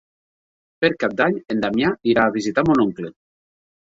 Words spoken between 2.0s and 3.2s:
irà a visitar mon oncle.